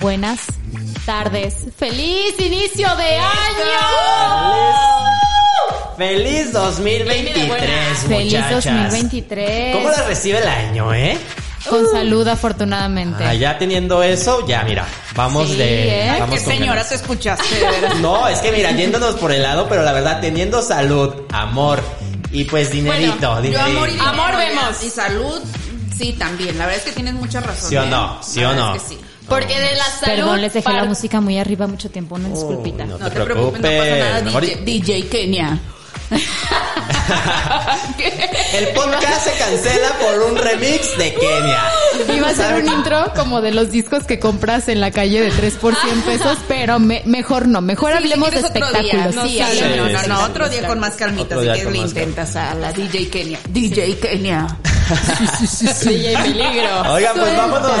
[0.00, 0.40] Buenas
[1.04, 1.66] tardes.
[1.76, 3.26] ¡Feliz inicio de año!
[5.98, 8.64] ¡Feliz 2023, Feliz muchachas!
[8.64, 9.76] 2023.
[9.76, 11.18] ¿Cómo la recibe el año, eh?
[11.68, 13.24] Con salud, afortunadamente.
[13.24, 16.06] Ah, ya teniendo eso, ya mira, vamos Sí, de...
[16.08, 16.16] ¿eh?
[16.20, 16.88] vamos ¿Qué señora ganas.
[16.88, 17.54] te escuchaste?
[17.54, 17.94] de?
[18.00, 21.82] No, es que mira, yéndonos por el lado, pero la verdad, teniendo salud, amor
[22.32, 23.60] y pues dinerito, Yo dinerito.
[23.64, 24.82] amor y dinero, Amor vemos.
[24.84, 25.40] Y salud,
[25.96, 26.58] sí, también.
[26.58, 27.70] La verdad es que tienes mucha razón.
[27.70, 27.86] ¿Sí o ¿eh?
[27.88, 28.18] no?
[28.22, 28.74] ¿Sí o no?
[28.74, 28.98] es que sí.
[29.28, 30.14] Porque de la salud.
[30.16, 32.84] Perdón, les dejé la música muy arriba mucho tiempo, una disculpita.
[32.84, 32.96] no.
[32.98, 34.20] No te te preocupes, no pasa nada.
[34.40, 35.58] DJ, DJ Kenia.
[38.54, 41.62] El podcast se cancela por un remix de Kenia.
[42.16, 45.30] Iba a ser un intro como de los discos que compras en la calle de
[45.30, 48.78] 3 por 100 pesos, pero me- mejor no, mejor Sí, hablemos de quieres otro día.
[48.80, 49.14] espectáculos.
[49.14, 51.78] No, sí, sí, no, no, no, otro día con más calmita, Otro si quieres le
[51.78, 53.38] intentas a la DJ Kenia.
[53.48, 54.46] DJ Kenia.
[55.82, 56.92] DJ Peligro.
[56.92, 57.80] Oigan, pues vámonos.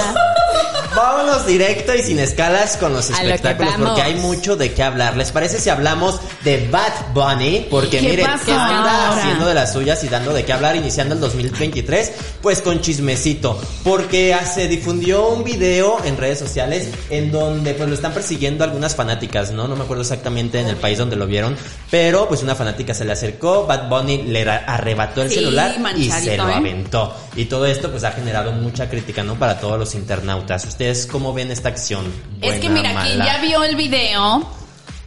[0.96, 5.14] Vámonos directo y sin escalas con los espectáculos porque hay mucho de qué hablar.
[5.14, 7.66] ¿Les parece si hablamos de Bad Bunny?
[7.70, 11.14] Porque ¿Qué miren, pasó anda haciendo de las suyas y dando de qué hablar iniciando
[11.14, 17.74] el 2023, pues con chismecito, porque se difundió un video en redes sociales en donde
[17.74, 19.68] pues lo están persiguiendo algunas fanáticas, ¿no?
[19.68, 21.56] No me acuerdo exactamente en el país donde lo vieron,
[21.90, 26.10] pero pues una fanática se le acercó, Bad Bunny le arrebató el Sí, celular y
[26.10, 26.54] se lo ¿eh?
[26.54, 27.14] aventó.
[27.36, 29.34] Y todo esto pues ha generado mucha crítica, ¿no?
[29.34, 30.64] Para todos los internautas.
[30.64, 32.04] ¿Ustedes cómo ven esta acción?
[32.40, 33.26] Es que mira, quien mala?
[33.26, 34.48] ya vio el video,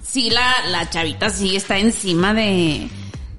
[0.06, 2.90] sí la, la chavita sí está encima de,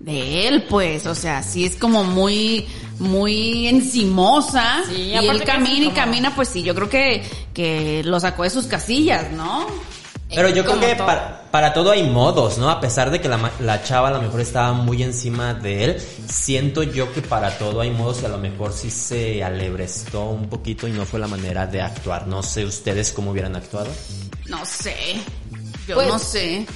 [0.01, 2.67] de él, pues, o sea, sí es como muy,
[2.99, 4.83] muy encimosa.
[4.89, 7.23] Sí, y él camina y como- camina, pues sí, yo creo que,
[7.55, 9.67] que lo sacó de sus casillas, ¿no?
[10.35, 11.07] Pero yo creo que todo.
[11.07, 12.71] para, para todo hay modos, ¿no?
[12.71, 16.03] A pesar de que la, la chava a lo mejor estaba muy encima de él,
[16.29, 20.49] siento yo que para todo hay modos y a lo mejor sí se alebrestó un
[20.49, 22.27] poquito y no fue la manera de actuar.
[22.27, 23.89] No sé ustedes cómo hubieran actuado.
[24.47, 24.97] No sé.
[25.87, 26.67] Yo Pues- no sé.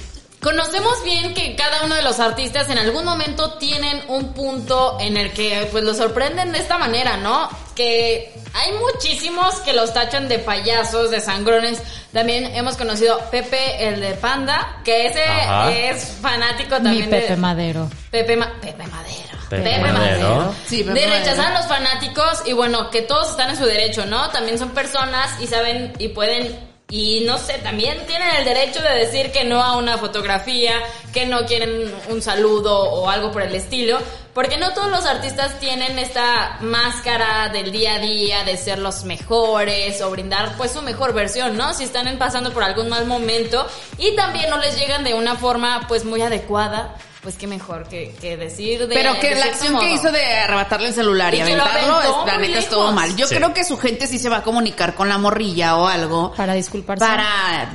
[0.41, 5.17] Conocemos bien que cada uno de los artistas en algún momento tienen un punto en
[5.17, 7.49] el que pues los sorprenden de esta manera, ¿no?
[7.75, 11.81] Que hay muchísimos que los tachan de payasos, de sangrones.
[12.13, 15.71] También hemos conocido Pepe, el de Panda, que ese Ajá.
[15.73, 17.89] es fanático Mi también Pepe de Madero.
[18.09, 19.25] Pepe, Ma- Pepe Madero.
[19.49, 20.55] Pepe Madero.
[20.65, 21.25] Sí, Pepe de Madero.
[21.25, 24.29] rechazar a los fanáticos y bueno, que todos están en su derecho, ¿no?
[24.29, 28.95] También son personas y saben y pueden y no sé, también tienen el derecho de
[28.95, 30.71] decir que no a una fotografía,
[31.11, 33.99] que no quieren un saludo o algo por el estilo,
[34.33, 39.03] porque no todos los artistas tienen esta máscara del día a día de ser los
[39.03, 41.73] mejores o brindar pues su mejor versión, ¿no?
[41.73, 43.67] Si están pasando por algún mal momento
[43.97, 46.95] y también no les llegan de una forma pues muy adecuada,
[47.25, 50.23] pues qué mejor que, que decir de Pero que de la acción que hizo de
[50.23, 53.15] arrebatarle el celular y, Y aventarlo, aventó es- la neta estuvo mal.
[53.17, 53.35] Yo Sí.
[53.35, 56.31] creo que su gente sí se va a comunicar con la morrilla o algo.
[56.37, 57.03] Para disculparse.
[57.03, 57.67] Para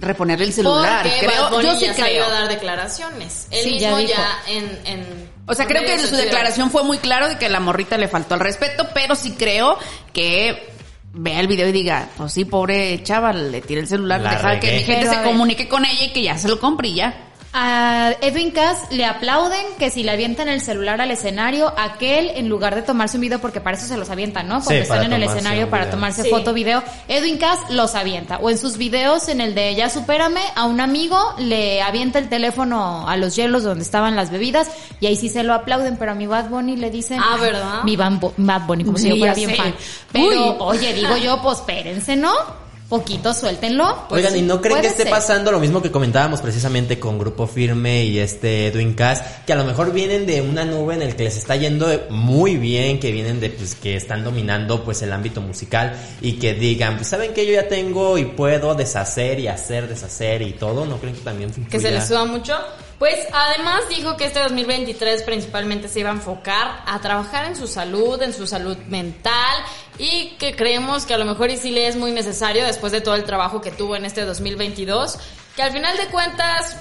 [0.00, 1.04] reponerle el celular.
[1.04, 2.26] Porque creo, yo sí creo.
[2.26, 3.46] a dar declaraciones.
[3.52, 4.12] Él Sí, ya mismo dijo.
[4.20, 5.30] ya, en, en...
[5.46, 8.34] O sea, creo que su declaración fue muy claro de que la morrita le faltó
[8.34, 9.78] al respeto, pero sí creo
[10.12, 10.70] que
[11.12, 14.60] vea el video y diga, pues sí, pobre chaval, le tira el celular, La deja
[14.60, 16.94] que mi gente Pero, se comunique con ella y que ya se lo compre y
[16.96, 17.22] ya.
[17.58, 22.50] A Edwin Cass le aplauden que si le avientan el celular al escenario, aquel en
[22.50, 24.56] lugar de tomarse un video, porque para eso se los avientan, ¿no?
[24.56, 26.28] Cuando Sí, están en el escenario para tomarse Sí.
[26.28, 28.36] foto, video, Edwin Cass los avienta.
[28.42, 32.28] O en sus videos, en el de Ya supérame, a un amigo le avienta el
[32.28, 34.68] teléfono a los hielos donde estaban las bebidas
[35.00, 37.20] y ahí sí se lo aplauden, pero a mi Bad Bunny le dicen...
[37.22, 37.82] Ah, ¿verdad?
[37.84, 39.56] Mi Bad Bu- Bad Bunny, como si yo fuera bien sé.
[39.56, 39.74] fan.
[40.12, 40.56] Pero, Uy.
[40.58, 42.65] oye, digo yo, pues espérense, ¿no?
[42.88, 44.06] Poquito, suéltenlo.
[44.08, 45.10] Pues, Oigan, ¿y no creen que esté ser.
[45.10, 49.22] pasando lo mismo que comentábamos precisamente con Grupo Firme y este Edwin Cass?
[49.44, 52.56] Que a lo mejor vienen de una nube en el que les está yendo muy
[52.56, 56.96] bien, que vienen de, pues, que están dominando, pues, el ámbito musical y que digan,
[56.96, 60.86] pues, ¿saben que Yo ya tengo y puedo deshacer y hacer, deshacer y todo.
[60.86, 62.54] ¿No creen que también que se les suba mucho.
[62.98, 67.66] Pues además dijo que este 2023 principalmente se iba a enfocar a trabajar en su
[67.66, 69.56] salud, en su salud mental
[69.98, 73.02] y que creemos que a lo mejor y sí le es muy necesario después de
[73.02, 75.18] todo el trabajo que tuvo en este 2022,
[75.54, 76.76] que al final de cuentas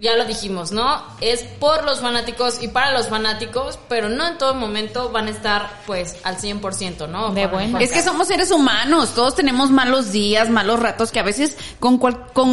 [0.00, 1.02] ya lo dijimos, ¿no?
[1.20, 5.30] Es por los fanáticos y para los fanáticos, pero no en todo momento van a
[5.30, 7.32] estar pues al 100%, ¿no?
[7.32, 11.22] De con- Es que somos seres humanos, todos tenemos malos días, malos ratos que a
[11.22, 12.48] veces con cual- con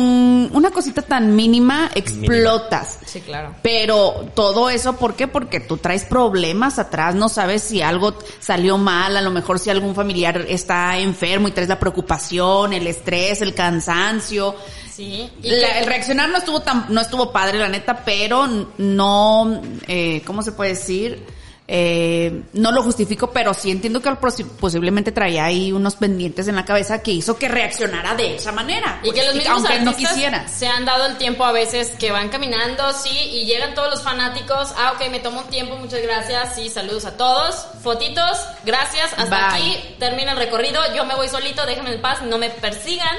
[0.54, 3.00] una cosita tan mínima explotas.
[3.06, 3.56] Sí, claro.
[3.62, 5.28] Pero todo eso, ¿por qué?
[5.28, 9.70] Porque tú traes problemas atrás, no sabes si algo salió mal, a lo mejor si
[9.70, 14.56] algún familiar está enfermo y traes la preocupación, el estrés, el cansancio.
[14.98, 15.30] Sí.
[15.44, 18.48] Y La- el reaccionar no estuvo tan, no estuvo padre, la neta, pero
[18.80, 21.24] no, eh, ¿cómo se puede decir?
[21.70, 26.56] Eh, no lo justifico, pero sí entiendo que posi- posiblemente traía ahí unos pendientes en
[26.56, 29.00] la cabeza que hizo que reaccionara de esa manera.
[29.04, 30.48] Y que pues, los mismos aunque no quisiera.
[30.48, 34.02] se han dado el tiempo a veces que van caminando, sí, y llegan todos los
[34.02, 34.74] fanáticos.
[34.78, 37.68] Ah, ok, me tomo un tiempo, muchas gracias, sí, saludos a todos.
[37.84, 39.72] Fotitos, gracias, hasta Bye.
[39.72, 40.82] aquí termina el recorrido.
[40.96, 43.16] Yo me voy solito, déjenme en paz, no me persigan.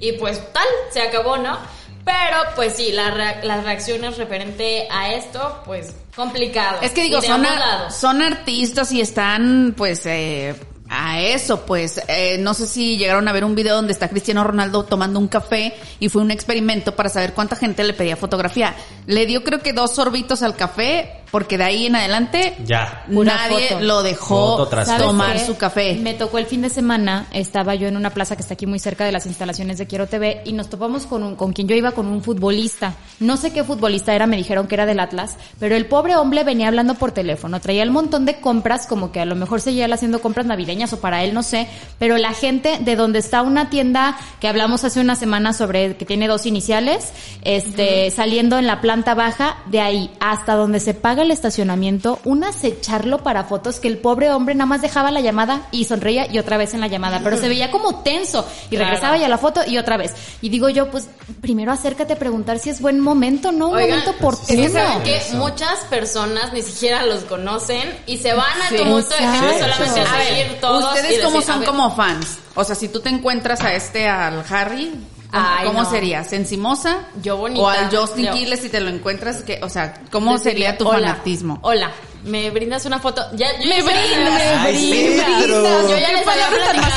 [0.00, 1.58] Y pues tal, se acabó, ¿no?
[2.04, 6.78] Pero pues sí, la rea- las reacciones referente a esto, pues complicado.
[6.82, 10.54] Es que digo, son, ar- son artistas y están, pues, eh,
[10.88, 14.42] a eso, pues, eh, no sé si llegaron a ver un video donde está Cristiano
[14.42, 18.74] Ronaldo tomando un café y fue un experimento para saber cuánta gente le pedía fotografía.
[19.06, 23.04] Le dio creo que dos sorbitos al café, porque de ahí en adelante Ya.
[23.08, 23.80] Nadie foto.
[23.84, 25.46] lo dejó Foto tras ¿Sabes tomar qué?
[25.46, 25.94] su café.
[26.00, 28.78] Me tocó el fin de semana, estaba yo en una plaza que está aquí muy
[28.78, 31.74] cerca de las instalaciones de Quiero TV y nos topamos con un, con quien yo
[31.76, 32.94] iba con un futbolista.
[33.20, 36.44] No sé qué futbolista era, me dijeron que era del Atlas, pero el pobre hombre
[36.44, 39.84] venía hablando por teléfono, traía el montón de compras, como que a lo mejor seguía
[39.84, 41.68] él haciendo compras navideñas o para él, no sé,
[41.98, 46.04] pero la gente de donde está una tienda que hablamos hace una semana sobre que
[46.06, 47.12] tiene dos iniciales,
[47.42, 52.44] este, saliendo en la planta baja, de ahí hasta donde se paga el estacionamiento, un
[52.44, 56.38] acecharlo para fotos que el pobre hombre nada más dejaba la llamada y sonreía y
[56.38, 58.86] otra vez en la llamada, pero se veía como tenso y Claro.
[58.86, 60.12] regresaba ya a la foto y otra vez.
[60.40, 61.08] Y digo yo, pues
[61.40, 63.68] primero acércate a preguntar si es buen momento, ¿no?
[63.68, 64.62] Un Oigan, momento es oportuno.
[64.62, 68.76] que saben que muchas personas ni siquiera los conocen y se van al Sí.
[68.76, 70.82] tumulto de gente solamente a todos.
[70.82, 72.38] y Ustedes decir, a son como fans.
[72.54, 74.92] O sea, si tú te encuentras a este, al Harry,
[75.30, 75.90] ¿cómo, Ay, cómo no.
[75.90, 76.32] serías?
[76.32, 76.98] ¿Encimosa?
[77.22, 77.60] Yo bonita.
[77.62, 80.86] O al Justin Yo- Quiles si te lo encuentras, que, o sea, ¿cómo sería tu
[80.88, 81.58] hola, fanatismo?
[81.62, 81.90] Hola,
[82.24, 83.22] ¿me brindas una foto?
[83.34, 86.50] Ya, yo Me ya brindas, Ay, sí, pero- Yo ya les había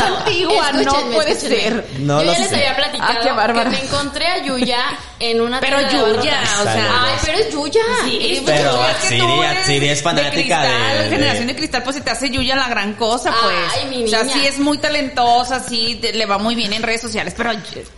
[0.08, 1.62] antigua, no Escúchenme, puede escúchenme.
[1.62, 1.86] ser.
[2.00, 2.56] No yo ya les sé.
[2.56, 3.30] había platicado Ah, que
[3.70, 4.80] me encontré a Yuya
[5.20, 7.06] en una Pero Yuya, o sea.
[7.06, 7.82] Ay, pero es Yuya.
[8.06, 11.84] Sí, Es pues, Pero es eres Atsiri es fanática cristal, de- de- generación de cristal,
[11.84, 13.56] pues se te hace Yuya la gran cosa, pues.
[13.76, 16.84] Ay, mi O sea, sí es muy talentosa, sí te- le va muy bien en
[16.84, 17.52] redes sociales, pero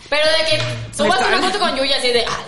[0.08, 0.62] Pero de que
[0.96, 2.40] tú vas a una foto con Yuya así de, ah,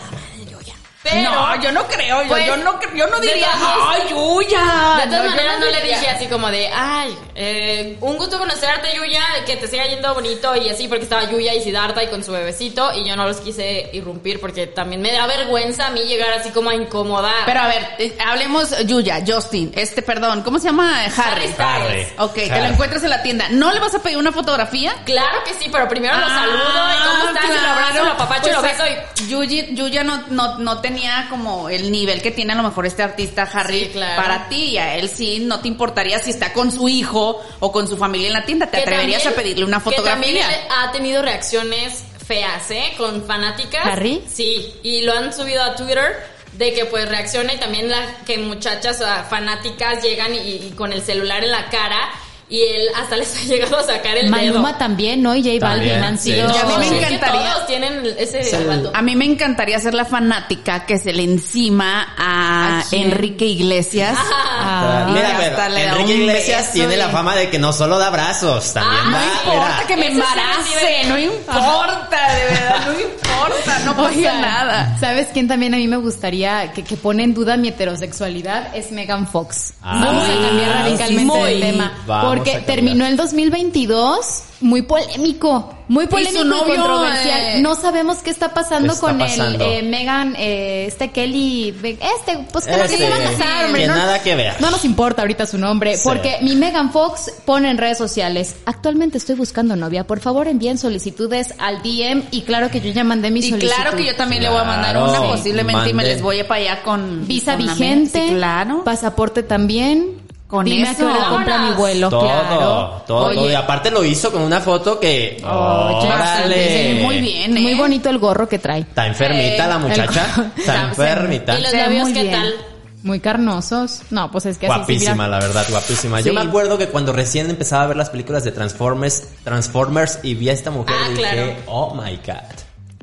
[1.10, 4.96] Pero, no, yo no creo, yo, Pues, yo no, yo no diría, ay, Yuya.
[5.00, 8.88] De todas No, maneras no, le dije así como de, ay, eh, un gusto conocerte
[8.96, 12.24] Yuya, que te siga yendo bonito y así porque estaba Yuya y Siddhartha y con
[12.24, 16.00] su bebecito y yo no los quise irrumpir porque también me da vergüenza a mí
[16.02, 17.44] llegar así como a incomodar.
[17.46, 21.04] Pero a ver, eh, hablemos Yuya, Justin, este, perdón, ¿cómo se llama?
[21.04, 21.12] Harry.
[21.18, 22.08] Harry Styles.
[22.18, 22.66] Ok, te lo Harry.
[22.72, 23.46] encuentras en la tienda.
[23.50, 24.94] ¿No le vas a pedir una fotografía?
[25.04, 28.10] Claro que sí, pero primero lo Ah, saludo y cómo estás, y lo abrazo, lo
[28.12, 29.28] apapacho y lo Pues, beso y...
[29.74, 30.97] Yuya no, no, no tenía
[31.30, 34.22] como el nivel que tiene a lo mejor este artista Harry Sí, claro.
[34.22, 37.72] para ti y a él sí no te importaría si está con su hijo o
[37.72, 40.36] con su familia en la tienda, te que atreverías también- a pedirle una Que también
[40.36, 40.66] fotografía.
[40.82, 42.92] ha tenido reacciones feas, ¿eh?
[42.98, 43.84] Con fanáticas.
[43.86, 44.22] ¿Harry?
[44.28, 46.14] Sí, y lo han subido a Twitter
[46.52, 50.72] de que pues reacciona y también la, que muchachas o sea, fanáticas llegan y, y
[50.76, 52.08] con el celular en la cara
[52.50, 54.78] y él hasta les ha llegado a sacar el Maluma dedo.
[54.78, 55.34] también, ¿no?
[55.34, 56.32] Y J Balvin También, han sí.
[56.32, 56.50] sido...
[56.50, 58.56] Y a mí me Sí, es que encantaría- todos tienen ese Sí.
[58.94, 62.82] A mí me encantaría ser la fanática que se le encima a.
[62.92, 64.16] Enrique Iglesias.
[64.18, 65.06] Ah.
[65.08, 68.06] Y Mira, pero le Enrique Iglesias beso tiene la fama de que no solo da
[68.08, 69.18] abrazos, también Ah, da.
[69.20, 73.57] no importa mira, que me embarace, no importa, de verdad, no importa,
[73.88, 74.98] no pasa nada.
[74.98, 78.74] ¿Sabes quién también a mí me gustaría que, que pone en duda mi heterosexualidad?
[78.74, 79.74] Es Megan Fox.
[79.82, 81.92] Ah, Vamos a cambiar radicalmente de tema.
[82.06, 85.74] Vamos porque terminó el 2022 muy polémico.
[85.88, 87.40] Muy polémico y, novio, controversial.
[87.40, 89.64] eh, No sabemos qué está pasando ¿Qué está con pasando?
[89.64, 93.64] el eh, Megan, eh, este Kelly, este, pues que no se Este, iban a casar,
[93.66, 93.80] hombre.
[93.82, 94.54] que no, nada que ver.
[94.60, 96.02] No nos importa ahorita su nombre, Sí.
[96.04, 100.76] porque mi Megan Fox pone en redes sociales, actualmente estoy buscando novia, por favor envíen
[100.76, 103.74] solicitudes al DM y claro que yo ya mandé mi Y solicitud.
[103.74, 105.26] claro que yo también le voy a mandar una, Sí.
[105.30, 108.28] posiblemente, y me les voy a para allá con Visa con vigente.
[108.28, 108.84] Sí, claro.
[108.84, 110.17] pasaporte también.
[110.48, 111.06] Con Dime eso.
[111.28, 113.02] compra mi vuelo, todo, claro.
[113.06, 113.50] todo, Oye, todo.
[113.50, 115.40] Y aparte lo hizo con una foto que.
[115.44, 117.00] ¡Órale!
[117.02, 117.60] muy bien, ¿eh?
[117.60, 118.80] Muy bonito el gorro que trae.
[118.80, 120.26] Está enfermita Eh, la muchacha.
[120.56, 121.58] el- Está enfermita.
[121.58, 122.32] ¿Y los labios muy qué bien.
[122.34, 122.54] tal?
[123.02, 124.02] Muy carnosos.
[124.10, 126.20] No, pues es que Guapísima, la verdad, guapísima.
[126.20, 130.34] Yo me acuerdo que cuando recién empezaba a ver las películas de Transformers, Transformers y
[130.34, 131.52] vi a esta mujer Ah, dije, claro.
[131.66, 132.36] oh my god.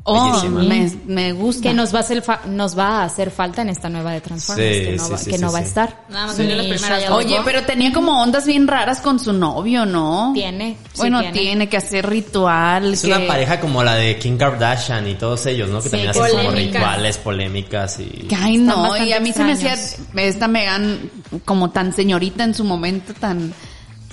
[0.08, 1.62] Oh, me, me gusta.
[1.68, 4.20] Que nos va a hacer fa- nos va a hacer falta en esta nueva de
[4.20, 6.00] Transformers Sí, que no, sí, va, sí, que sí, no va a estar.
[6.08, 7.10] Nada más las primeras.
[7.10, 10.30] Oye, pero tenía como ondas bien raras con su novio, ¿no?
[10.32, 11.38] Tiene, sí Bueno, tiene.
[11.38, 11.68] tiene.
[11.68, 12.92] que hacer ritual.
[12.92, 13.08] Es que...
[13.08, 15.78] una pareja como la de Kim Kardashian y todos ellos, ¿no?
[15.78, 18.04] Que Sí, también hacen como rituales, polémicas y...
[18.28, 19.74] Que, ay, Están no, y a mí se me hacía
[20.14, 21.10] esta Megan
[21.44, 23.52] como tan señorita en su momento, tan...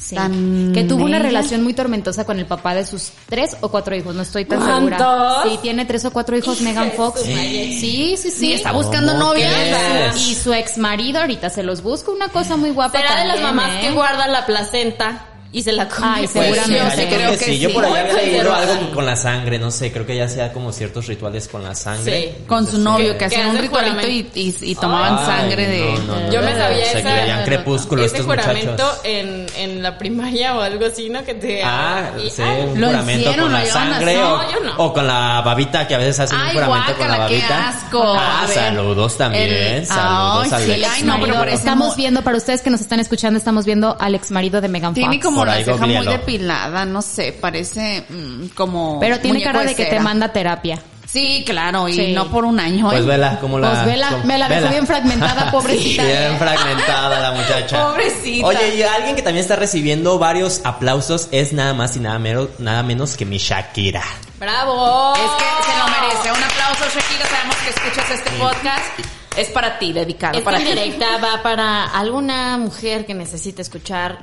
[0.03, 0.15] Sí.
[0.15, 3.95] Tan que tuvo una relación muy tormentosa con el papá de sus tres o cuatro
[3.95, 4.99] hijos, no estoy tan ¿Cuántos?
[4.99, 5.43] segura.
[5.43, 7.21] Sí, tiene tres o cuatro hijos Megan Fox.
[7.21, 8.49] Sí, sí, sí.
[8.49, 10.13] Y está buscando ¿Cómo novia.
[10.15, 12.99] Y su ex marido ahorita se los busca una cosa muy guapa.
[12.99, 13.87] Será de las también, mamás ¿eh?
[13.87, 16.09] que guardan la placenta y se la comen.
[16.15, 16.71] Ay, Pues, seguramente.
[16.73, 17.59] mira, yo creo Creo que, que sí.
[17.59, 17.75] Yo sí.
[17.75, 20.71] por ahí había leído algo con la sangre, no sé, creo que ya hacía como
[20.73, 22.33] ciertos rituales con la sangre.
[22.37, 22.43] Sí.
[22.47, 25.79] Con su novio, que Que hacían un ritualito y, y, y tomaban Ay, sangre de...
[25.79, 26.31] no, no, no.
[26.33, 28.99] Yo me sabía Se esa, creían crepúsculo ese estos juramento muchachos.
[29.05, 31.23] en, en la primaria o algo así, ¿no?
[31.23, 31.61] Que te...
[31.63, 33.45] Ah, y- sí, ay, un ¿Lo juramento hicieron?
[33.45, 34.75] con ¿Lo la sangre o, No, yo no.
[34.77, 37.69] o con la babita, que a veces hacen un juramento con la guácala, qué babita.
[37.69, 38.15] asco.
[38.17, 42.21] Ah, saludos también, El- saludos Ay, al sí, ex ay, no, pero Estamos mo- viendo,
[42.23, 45.25] para ustedes que nos están escuchando, estamos viendo al ex marido de Megan Tiene Fox.
[45.25, 48.99] como Ceja muy depilada, no sé, parece mm, como...
[48.99, 50.79] Pero tiene cara de que te manda terapia.
[51.05, 52.11] Sí, claro, y Sí.
[52.13, 52.87] no por un año.
[52.89, 53.05] Pues ¿eh?
[53.05, 53.69] vela, como la...
[53.69, 56.03] Pues vela, me la dejó bien fragmentada, pobrecita.
[56.03, 57.85] Bien fragmentada la muchacha.
[57.87, 58.47] Pobrecita.
[58.47, 62.49] Oye, y alguien que también está recibiendo varios aplausos es nada más y nada, mero-
[62.57, 64.01] nada menos que mi Shakira.
[64.39, 65.13] ¡Bravo!
[65.13, 66.31] Es que se lo merece.
[66.31, 67.29] Un aplauso, Shakira.
[67.29, 68.99] Sabemos que escuchas este podcast.
[69.37, 70.63] Es para ti, dedicado Esta para ti.
[70.63, 74.19] indirecta va para alguna mujer que necesite escuchar.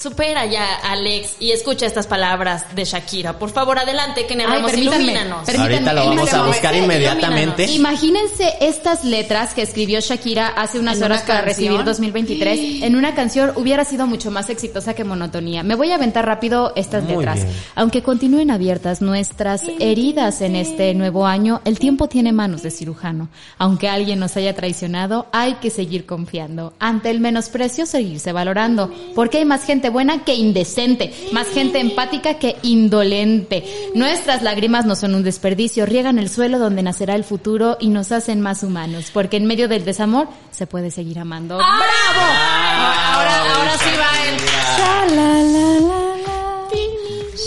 [0.00, 3.38] Supera ya, Alex, y escucha estas palabras de Shakira.
[3.38, 5.44] Por favor, adelante, que permítanme, Ilumínanos.
[5.44, 5.74] permítanme.
[5.74, 7.66] Ahorita lo vamos a buscar inmediatamente.
[7.72, 11.66] Imagínense estas letras que escribió Shakira hace unas ¿En horas una para canción?
[11.68, 12.60] recibir 2023.
[12.90, 15.62] En una canción hubiera sido mucho más exitosa que Monotonía.
[15.62, 17.44] Me voy a aventar rápido estas Muy letras.
[17.44, 17.54] bien.
[17.74, 23.28] Aunque continúen abiertas nuestras heridas en este nuevo año, el tiempo tiene manos de cirujano.
[23.58, 26.72] Aunque alguien nos haya traicionado, hay que seguir confiando.
[26.78, 28.90] Ante el menosprecio, seguirse valorando.
[29.14, 33.64] Porque hay más gente buena que indecente, más gente empática que indolente.
[33.94, 38.12] Nuestras lágrimas no son un desperdicio, riegan el suelo donde nacerá el futuro y nos
[38.12, 39.10] hacen más humanos.
[39.12, 41.56] Porque en medio del desamor se puede seguir amando.
[41.56, 41.70] ¡Bravo!
[42.18, 44.40] Ahora, ahora sí va el...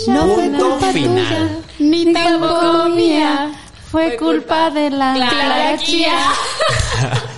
[0.06, 1.48] No fue culpa tuya,
[1.78, 3.52] ni tampoco mía.
[3.90, 6.18] Fue culpa de la Claraquía.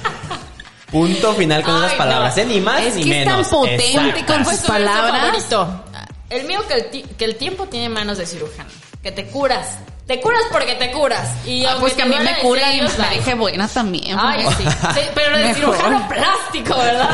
[0.90, 2.42] Punto final con esas Ay, palabras, no.
[2.42, 2.46] ¿eh?
[2.46, 3.48] Ni más Es ni que es tan menos.
[3.48, 5.20] potente con sus palabras.
[5.20, 5.84] favorito.
[6.30, 8.68] El mío que el, ti- que el tiempo tiene manos de cirujano.
[9.02, 9.78] Que te curas.
[10.06, 11.28] Te curas porque te curas.
[11.44, 14.16] Y Ah, pues que a mí me cura y me deje buena también.
[14.18, 14.64] Ay, sí.
[14.94, 15.56] Sí, pero de Mejor.
[15.76, 17.10] cirujano plástico, ¿verdad?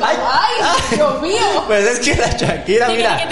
[0.00, 1.64] Ay, ¡Ay, Dios mío!
[1.66, 3.28] Pues es que la Shakira, mira,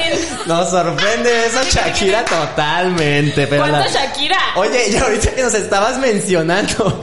[0.47, 3.47] nos sorprende esa Shakira totalmente.
[3.47, 4.39] Pero la- ¿Cuánto Shakira?
[4.57, 7.01] Oye, y ahorita que nos estabas mencionando,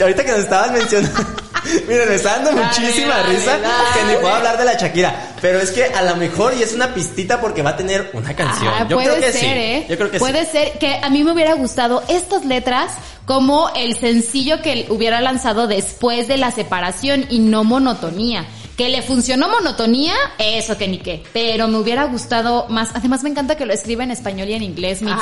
[0.00, 1.20] ahorita que nos estabas mencionando,
[1.88, 3.84] miren, me está dando Dale, muchísima dale, risa dale.
[3.94, 5.34] que ni puedo hablar de la Shakira.
[5.40, 8.34] Pero es que a lo mejor y es una pistita porque va a tener una
[8.34, 8.72] canción.
[8.88, 9.46] Yo puede creo que ser, sí.
[9.46, 9.86] ¿eh?
[9.88, 10.52] Yo creo que puede sí.
[10.52, 12.92] ser que a mí me hubiera gustado estas letras
[13.24, 18.46] como el sencillo que hubiera lanzado después de la separación y no monotonía.
[18.78, 21.24] Que le funcionó monotonía, eso que ni qué.
[21.32, 22.90] Pero me hubiera gustado más.
[22.94, 25.02] Además me encanta que lo escribe en español y en inglés.
[25.02, 25.18] Mi tía.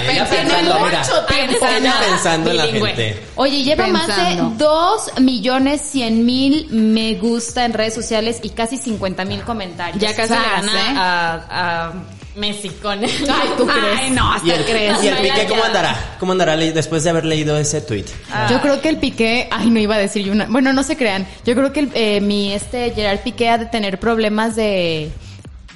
[0.00, 1.66] Ay, ella Tiene pensando, mira, mucho tiempo.
[1.66, 3.22] ella pensando en la gente.
[3.34, 4.64] Oye, lleva más de Pensando.
[4.64, 10.00] 2 millones 100 mil me gusta en redes sociales y casi 50 mil comentarios.
[10.00, 10.94] Ya casi le Sas, gana ¿eh?
[10.96, 11.92] a, a
[12.36, 13.10] Messi con Ay,
[13.56, 13.98] ¿tú crees?
[13.98, 15.02] Ay, no, hasta ¿Y el, crees.
[15.02, 16.16] y el No, Piqué cómo andará?
[16.20, 18.04] ¿Cómo andará después de haber leído ese tweet?
[18.50, 20.96] Yo creo que el Piqué, ay, no iba a decir yo una, bueno, no se
[20.96, 21.26] crean.
[21.44, 25.10] Yo creo que el, eh, mi este Gerard Piqué ha de tener problemas de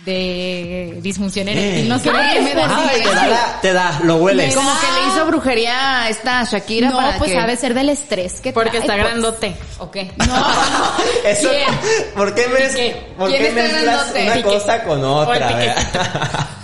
[0.04, 4.00] de disfunción eréctil, no sé por qué me da Ay, te da, la- te da,
[4.04, 4.54] lo hueles.
[4.54, 7.38] Como que le hizo brujería a esta Shakira No, para pues que...
[7.38, 9.04] ha de ser del estrés que Porque trae, está pues.
[9.06, 9.56] grandote.
[9.78, 10.10] ¿O qué?
[11.24, 12.12] Eso, ¿Quién?
[12.14, 13.06] ¿Por qué, mez- Piqué.
[13.18, 14.22] ¿por ¿Quién qué está mezclas grandote?
[14.24, 14.48] una Piqué.
[14.48, 16.46] cosa con O el otra?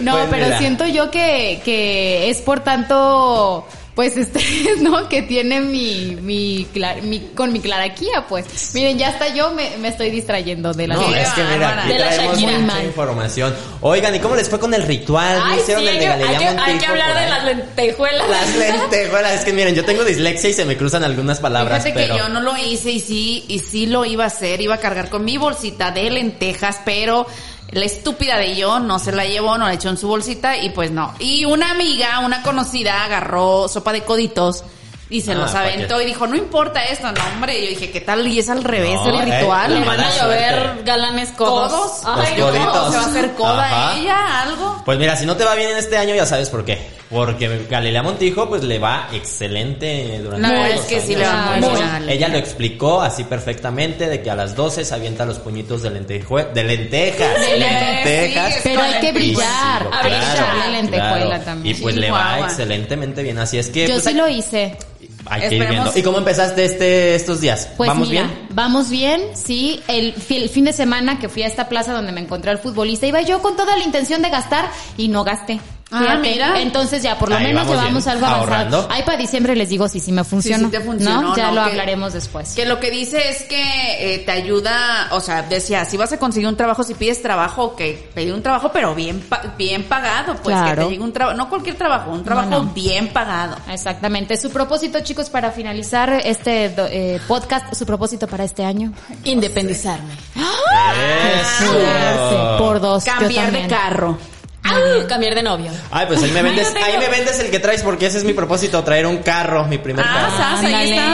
[0.00, 0.58] No, Pues pero mira.
[0.58, 3.66] siento yo que, que es por tanto,
[3.96, 5.08] pues estrés, ¿no?
[5.08, 6.68] Que tiene mi, mi,
[7.02, 8.74] mi con mi claraquía, pues.
[8.74, 11.92] Miren, ya hasta yo me, me estoy distrayendo de la No, es que mira, aquí
[11.94, 12.84] De la traemos mucha mal.
[12.84, 13.54] información.
[13.80, 15.38] Oigan, ¿y cómo les fue con el ritual?
[15.38, 17.14] ¿No Ay, sí, hicieron el hay de que, hay, Galilea que, hay que Montijo hablar
[17.14, 18.28] de las lentejuelas.
[18.28, 19.32] Las lentejuelas.
[19.32, 22.14] Es que miren, yo tengo dislexia y se me cruzan algunas palabras, Fíjate pero...
[22.16, 24.78] que yo no lo hice y sí, y sí lo iba a hacer, iba a
[24.78, 27.26] cargar con mi bolsita de lentejas, pero
[27.72, 30.70] la estúpida de yo no se la llevó, no la echó en su bolsita y
[30.70, 31.14] pues no.
[31.18, 34.64] Y una amiga, una conocida, agarró sopa de coditos
[35.08, 37.58] y se Ah, los ¿para aventó y dijo, no importa esto, no hombre.
[37.58, 38.26] Y yo dije, ¿qué tal?
[38.26, 39.74] Y es al revés No, el eh, ritual.
[39.80, 40.82] Le van a llover suerte.
[40.84, 41.72] galanes codos.
[41.72, 42.00] ¿Codos?
[42.04, 42.52] Ay, no.
[42.52, 42.58] ¿Se
[42.98, 43.98] va a hacer coda Ajá.
[43.98, 44.42] ella?
[44.42, 44.82] ¿Algo?
[44.84, 46.95] Pues mira, si no te va bien en este año, ya sabes por qué.
[47.08, 51.18] Porque Galilea Montijo, pues le va excelente durante La los es que sí años.
[51.18, 52.08] le va muy bien.
[52.08, 55.90] Ella lo explicó así perfectamente de que a las 12 se avienta los puñitos de,
[55.90, 57.40] lentejue- de lentejas.
[57.40, 58.54] De lentejas.
[58.54, 61.44] sí, Pero hay que brillar, sí, lentejuela claro.
[61.44, 61.76] también.
[61.76, 63.38] Y pues Sí, le va excelentemente bien.
[63.38, 63.86] Así es que.
[63.86, 64.76] Yo pues, sí hay- lo hice.
[65.26, 65.92] hay que ir Esperemos- viendo.
[65.98, 67.68] ¿Y cómo empezaste este, estos días?
[67.76, 68.46] Pues ¿Vamos mira, bien?
[68.50, 69.80] Vamos bien, sí.
[69.86, 73.06] El, el fin de semana que fui a esta plaza donde me encontré al futbolista,
[73.06, 75.60] iba yo con toda la intención de gastar y no gasté.
[75.98, 76.60] Ah, mira.
[76.60, 78.52] Entonces ya por lo Ahí menos vamos llevamos bien, algo avanzado.
[78.54, 78.88] ahorrando.
[78.90, 80.68] Ahí para diciembre les digo si sí me funcionó.
[80.68, 81.36] Sí, sí te funcionó, ¿no?
[81.36, 81.54] Ya ¿no?
[81.56, 82.54] lo Que- hablaremos después.
[82.54, 86.18] Que lo que dice es que eh, te ayuda, o sea, decía, si vas a
[86.18, 87.80] conseguir un trabajo, si pides trabajo, ok,
[88.14, 90.84] pedir un trabajo, pero bien pa- bien pagado, pues que Claro.
[90.84, 92.72] te llegue un trabajo, no cualquier trabajo, un trabajo No, no.
[92.72, 93.56] bien pagado.
[93.70, 94.36] Exactamente.
[94.36, 98.92] Su propósito, chicos, para finalizar este do- eh, podcast, su propósito para este año.
[99.24, 100.14] Independizarme.
[100.34, 101.72] Eso.
[101.72, 103.04] Cuidarse Por dos.
[103.04, 103.68] yo Cambiar de también.
[103.68, 104.18] carro.
[104.68, 105.70] Ah, cambiar de novio.
[105.90, 108.32] Ay, pues ahí me vendes, ahí me vendes el que traes porque ese es mi
[108.32, 110.36] propósito, traer un carro, mi primer Ah, carro.
[110.36, 111.12] sas, ahí está,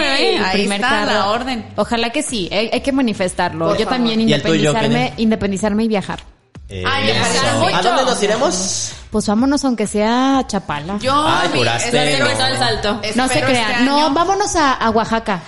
[0.49, 1.66] ahí primer está la orden.
[1.76, 3.66] Ojalá que sí, hay, hay que manifestarlo.
[3.68, 3.99] Por yo favor.
[3.99, 5.23] también ¿Y independizarme, Kenny?
[5.23, 6.21] independizarme y viajar.
[6.71, 7.59] Ay, Eso.
[7.59, 7.76] mucho.
[7.76, 8.92] ¿A dónde nos iremos?
[9.11, 10.97] Pues vámonos aunque sea a Chapala.
[11.00, 12.25] Yo, Ay, mi- juraste, no.
[12.26, 13.00] empezó el salto.
[13.14, 13.71] no se crean.
[13.73, 15.42] este no, vámonos a, a Oaxaca.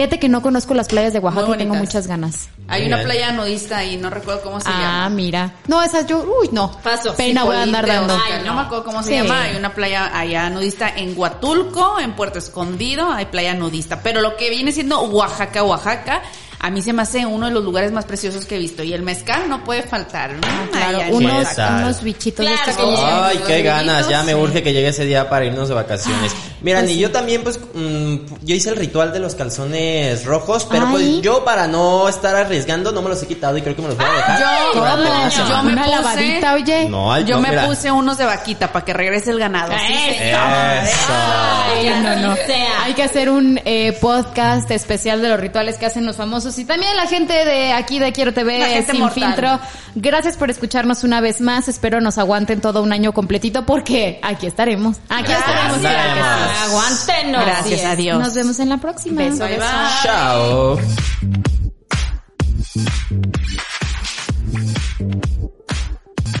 [0.00, 2.48] Fíjate que no conozco las playas de Oaxaca y tengo muchas ganas.
[2.68, 5.10] Hay una playa nudista y no recuerdo cómo se Ah, llama.
[5.10, 5.52] mira.
[5.68, 6.72] No, esas yo, uy, no.
[6.82, 7.14] Paso.
[7.16, 8.14] Pena voy a andar dando.
[8.14, 8.46] Ay, no.
[8.46, 8.54] no.
[8.54, 9.14] me acuerdo cómo se Sí.
[9.16, 9.42] llama.
[9.42, 14.00] Hay una playa allá nudista en Huatulco, en Puerto Escondido, hay playa nudista.
[14.02, 16.22] Pero lo que viene siendo Oaxaca, Oaxaca,
[16.60, 18.82] a mí se me hace uno de los lugares más preciosos que he visto.
[18.82, 20.32] Y el mezcal no puede faltar.
[20.32, 20.40] Mm,
[20.72, 23.02] Claro, allá en unos, unos bichitos de Claro estos que.
[23.04, 24.38] Ay, qué ganas, vinitos, ya me sí.
[24.38, 26.32] urge que llegue ese día para irnos de vacaciones.
[26.62, 27.00] Miran, pues y sí.
[27.00, 30.92] yo también, pues, mm, yo hice el ritual de los calzones rojos, pero Ay.
[30.92, 33.88] pues yo para no estar arriesgando no me los he quitado y creo que me
[33.88, 34.40] los voy a dejar.
[34.40, 36.88] Yo, yo me Una puse, lavadita, oye.
[36.88, 37.66] No, yo no, me mira.
[37.66, 39.72] puse unos de vaquita para que regrese el ganado.
[39.72, 39.94] Sí.
[40.20, 41.12] Eso.
[41.12, 42.36] Ay, no, no.
[42.36, 42.84] sea.
[42.84, 46.64] Hay que hacer un eh, podcast especial de los rituales que hacen los famosos y
[46.64, 49.24] también la gente de aquí de Quiero TV La gente sin mortal.
[49.24, 49.60] filtro.
[49.94, 51.68] Gracias por escucharnos una vez más.
[51.68, 54.96] Espero nos aguanten todo un año completito porque aquí estaremos.
[55.08, 55.78] Aquí estaremos.
[55.78, 56.70] claro Gracias.
[56.70, 57.44] Aguántenos.
[57.44, 58.18] Gracias, adiós.
[58.18, 59.22] Nos vemos en la próxima.
[59.22, 59.60] Beso, beso.
[59.60, 60.02] Bye.
[60.02, 60.78] Chao.